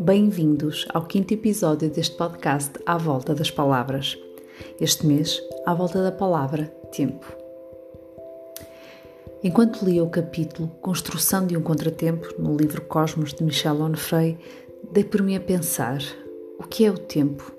[0.00, 4.16] Bem-vindos ao quinto episódio deste podcast À Volta das Palavras.
[4.80, 7.26] Este mês, à volta da palavra tempo.
[9.42, 14.38] Enquanto lia o capítulo Construção de um Contratempo no livro Cosmos de Michel Onfray,
[14.92, 15.98] dei por mim a pensar:
[16.58, 17.52] o que é o tempo?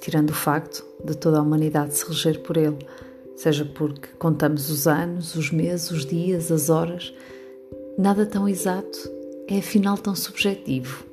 [0.00, 2.78] Tirando o facto de toda a humanidade se reger por ele,
[3.38, 7.14] seja porque contamos os anos, os meses, os dias, as horas,
[7.96, 8.98] nada tão exato
[9.46, 11.04] é afinal tão subjetivo.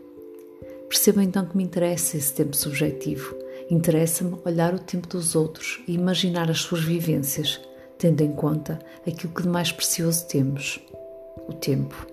[0.90, 3.36] Percebo então que me interessa esse tempo subjetivo.
[3.70, 7.62] Interessa-me olhar o tempo dos outros e imaginar as suas vivências,
[7.98, 10.80] tendo em conta aquilo que de mais precioso temos:
[11.48, 12.08] o tempo.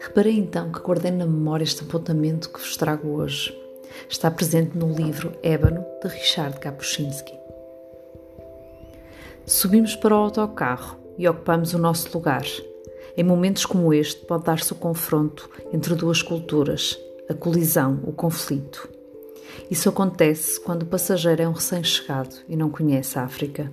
[0.00, 3.56] Reparei então que guardei na memória este apontamento que vos trago hoje.
[4.08, 7.47] Está presente no livro Ébano de Richard Kapuscinski.
[9.48, 12.44] Subimos para o autocarro e ocupamos o nosso lugar.
[13.16, 16.98] Em momentos como este, pode dar-se o confronto entre duas culturas,
[17.30, 18.86] a colisão, o conflito.
[19.70, 23.72] Isso acontece quando o passageiro é um recém-chegado e não conhece a África.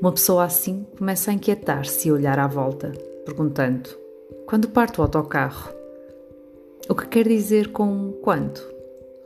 [0.00, 2.90] Uma pessoa assim começa a inquietar-se e olhar à volta,
[3.26, 3.90] perguntando:
[4.46, 5.74] Quando parte o autocarro?
[6.88, 8.62] O que quer dizer com quando?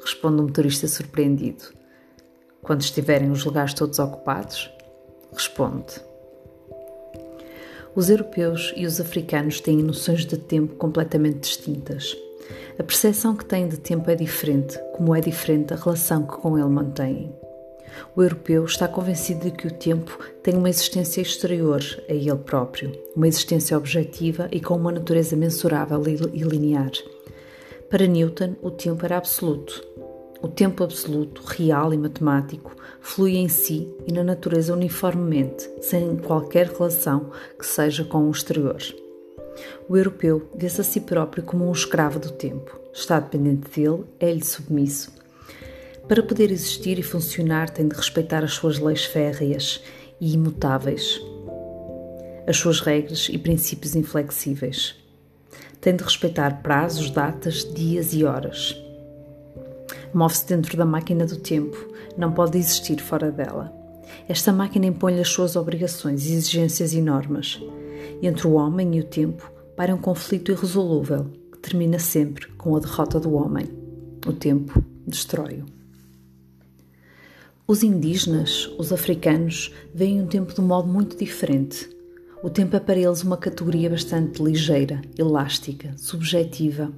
[0.00, 1.66] Responde um motorista surpreendido.
[2.60, 4.73] Quando estiverem os lugares todos ocupados?
[5.34, 6.00] Responde.
[7.94, 12.16] Os europeus e os africanos têm noções de tempo completamente distintas.
[12.78, 16.56] A percepção que têm de tempo é diferente, como é diferente a relação que com
[16.56, 17.32] ele mantêm.
[18.16, 22.92] O europeu está convencido de que o tempo tem uma existência exterior a ele próprio,
[23.14, 26.92] uma existência objetiva e com uma natureza mensurável e linear.
[27.88, 29.84] Para Newton, o tempo era absoluto.
[30.44, 36.66] O tempo absoluto, real e matemático, flui em si e na natureza uniformemente, sem qualquer
[36.66, 38.76] relação que seja com o exterior.
[39.88, 44.44] O europeu vê-se a si próprio como um escravo do tempo, está dependente dele, é-lhe
[44.44, 45.14] submisso.
[46.06, 49.80] Para poder existir e funcionar, tem de respeitar as suas leis férreas
[50.20, 51.22] e imutáveis,
[52.46, 54.94] as suas regras e princípios inflexíveis.
[55.80, 58.83] Tem de respeitar prazos, datas, dias e horas.
[60.14, 61.76] Move-se dentro da máquina do tempo,
[62.16, 63.74] não pode existir fora dela.
[64.28, 67.60] Esta máquina impõe-lhe as suas obrigações, exigências e normas.
[68.22, 72.78] Entre o homem e o tempo para um conflito irresolúvel que termina sempre com a
[72.78, 73.66] derrota do homem.
[74.24, 75.66] O tempo destrói-o.
[77.66, 81.88] Os indígenas, os africanos, veem o tempo de um modo muito diferente.
[82.42, 86.92] O tempo é para eles uma categoria bastante ligeira, elástica, subjetiva.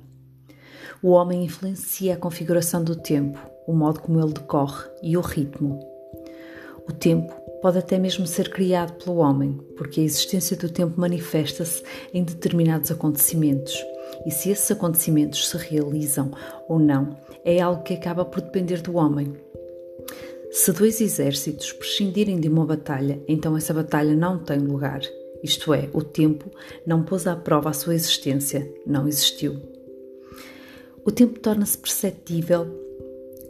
[1.02, 5.80] O homem influencia a configuração do tempo, o modo como ele decorre e o ritmo.
[6.88, 11.82] O tempo pode até mesmo ser criado pelo homem, porque a existência do tempo manifesta-se
[12.14, 13.74] em determinados acontecimentos.
[14.24, 16.30] E se esses acontecimentos se realizam
[16.68, 19.34] ou não, é algo que acaba por depender do homem.
[20.50, 25.00] Se dois exércitos prescindirem de uma batalha, então essa batalha não tem lugar.
[25.42, 26.50] Isto é, o tempo
[26.86, 29.60] não pôs à prova a sua existência, não existiu.
[31.06, 32.66] O tempo torna-se perceptível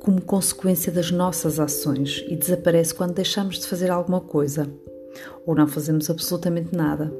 [0.00, 4.70] como consequência das nossas ações e desaparece quando deixamos de fazer alguma coisa
[5.46, 7.10] ou não fazemos absolutamente nada.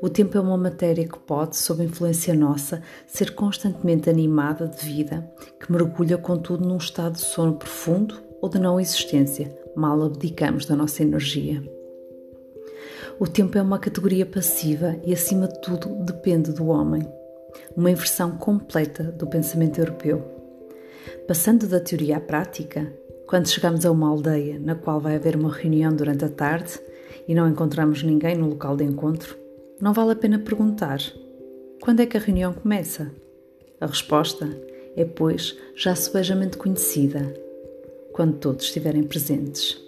[0.00, 5.30] O tempo é uma matéria que pode, sob influência nossa, ser constantemente animada de vida,
[5.60, 10.74] que mergulha, contudo, num estado de sono profundo ou de não existência, mal abdicamos da
[10.74, 11.62] nossa energia.
[13.18, 17.06] O tempo é uma categoria passiva e, acima de tudo, depende do homem.
[17.76, 20.22] Uma inversão completa do pensamento europeu.
[21.26, 22.92] Passando da teoria à prática,
[23.26, 26.80] quando chegamos a uma aldeia na qual vai haver uma reunião durante a tarde
[27.28, 29.36] e não encontramos ninguém no local de encontro,
[29.80, 30.98] não vale a pena perguntar:
[31.80, 33.10] quando é que a reunião começa?
[33.80, 34.46] A resposta
[34.96, 37.32] é, pois, já subejamente conhecida:
[38.12, 39.80] quando todos estiverem presentes.